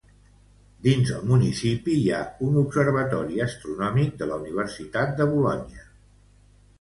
[0.85, 5.85] Dins el municipi hi ha un observatori astronòmic de la Universitat de Bolonya.